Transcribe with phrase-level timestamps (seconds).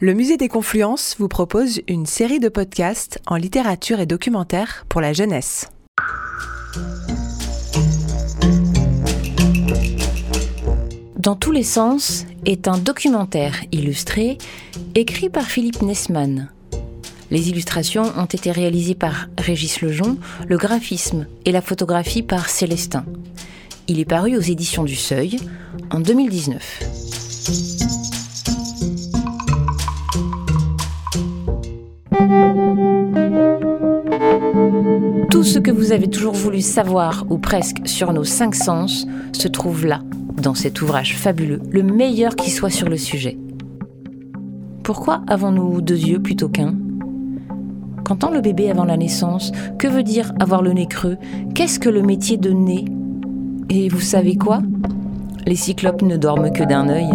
[0.00, 5.00] Le Musée des Confluences vous propose une série de podcasts en littérature et documentaire pour
[5.00, 5.66] la jeunesse.
[11.16, 14.38] Dans tous les sens est un documentaire illustré
[14.94, 16.48] écrit par Philippe Nesman.
[17.32, 23.04] Les illustrations ont été réalisées par Régis Lejon, le graphisme et la photographie par Célestin.
[23.88, 25.38] Il est paru aux éditions du Seuil
[25.90, 27.87] en 2019.
[35.30, 39.48] Tout ce que vous avez toujours voulu savoir, ou presque, sur nos cinq sens, se
[39.48, 40.00] trouve là,
[40.42, 43.38] dans cet ouvrage fabuleux, le meilleur qui soit sur le sujet.
[44.82, 46.74] Pourquoi avons-nous deux yeux plutôt qu'un?
[48.04, 49.52] Qu'entend le bébé avant la naissance?
[49.78, 51.18] Que veut dire avoir le nez creux?
[51.54, 52.84] Qu'est-ce que le métier de nez?
[53.70, 54.60] Et vous savez quoi?
[55.46, 57.10] Les cyclopes ne dorment que d'un œil.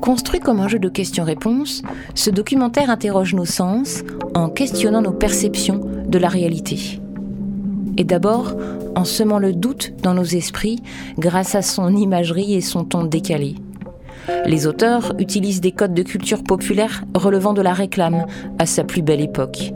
[0.00, 1.82] Construit comme un jeu de questions-réponses,
[2.14, 4.02] ce documentaire interroge nos sens
[4.34, 7.00] en questionnant nos perceptions de la réalité.
[7.96, 8.54] Et d'abord,
[8.94, 10.82] en semant le doute dans nos esprits
[11.18, 13.54] grâce à son imagerie et son ton décalé.
[14.46, 18.26] Les auteurs utilisent des codes de culture populaire relevant de la réclame
[18.58, 19.72] à sa plus belle époque.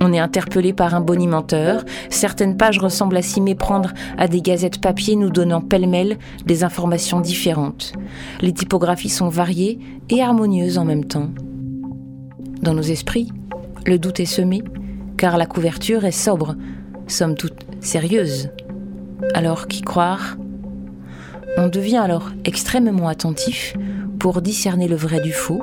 [0.00, 1.84] On est interpellé par un bonimenteur.
[2.08, 7.20] Certaines pages ressemblent à s'y méprendre à des gazettes papier nous donnant pêle-mêle des informations
[7.20, 7.92] différentes.
[8.40, 11.30] Les typographies sont variées et harmonieuses en même temps.
[12.62, 13.28] Dans nos esprits,
[13.86, 14.62] le doute est semé,
[15.16, 16.54] car la couverture est sobre,
[17.06, 18.50] somme toute sérieuse.
[19.34, 20.36] Alors qui croire?
[21.56, 23.74] On devient alors extrêmement attentif
[24.20, 25.62] pour discerner le vrai du faux,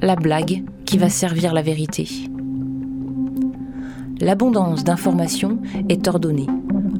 [0.00, 2.06] la blague qui va servir la vérité
[4.22, 6.46] l'abondance d'informations est ordonnée.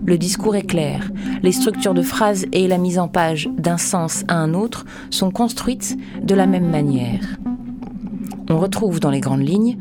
[0.04, 1.10] Le discours est clair,
[1.42, 5.30] les structures de phrases et la mise en page d'un sens à un autre sont
[5.30, 7.38] construites de la même manière.
[8.50, 9.78] On retrouve dans les grandes lignes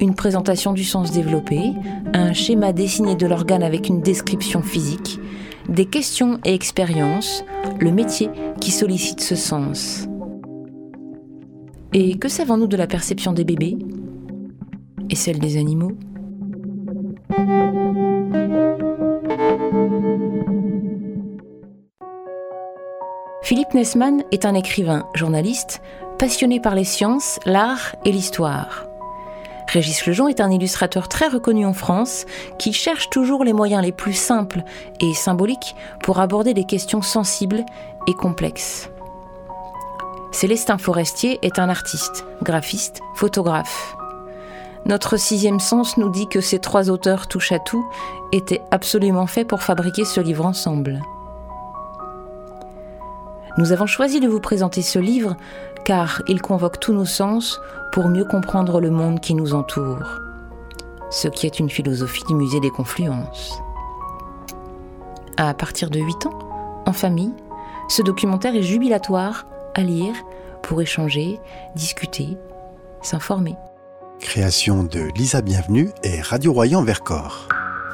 [0.00, 1.72] une présentation du sens développé,
[2.12, 5.20] un schéma dessiné de l'organe avec une description physique,
[5.68, 7.44] des questions et expériences,
[7.78, 8.28] le métier
[8.60, 10.08] qui sollicite ce sens.
[11.92, 13.78] Et que savons-nous de la perception des bébés
[15.08, 15.92] et celle des animaux?
[23.62, 25.82] Philippe Nesman est un écrivain, journaliste,
[26.18, 28.86] passionné par les sciences, l'art et l'histoire.
[29.68, 32.26] Régis Lejon est un illustrateur très reconnu en France
[32.58, 34.64] qui cherche toujours les moyens les plus simples
[34.98, 37.64] et symboliques pour aborder des questions sensibles
[38.08, 38.90] et complexes.
[40.32, 43.94] Célestin Forestier est un artiste, graphiste, photographe.
[44.86, 47.88] Notre sixième sens nous dit que ces trois auteurs touche à tout
[48.32, 51.00] étaient absolument faits pour fabriquer ce livre ensemble.
[53.58, 55.36] Nous avons choisi de vous présenter ce livre
[55.84, 57.60] car il convoque tous nos sens
[57.92, 60.20] pour mieux comprendre le monde qui nous entoure,
[61.10, 63.60] ce qui est une philosophie du musée des confluences.
[65.36, 66.38] À partir de 8 ans,
[66.86, 67.32] en famille,
[67.88, 70.14] ce documentaire est jubilatoire à lire
[70.62, 71.38] pour échanger,
[71.74, 72.38] discuter,
[73.02, 73.56] s'informer.
[74.20, 77.48] Création de Lisa Bienvenue et Radio Royan Vercors.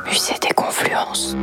[0.07, 1.35] Musée des confluences.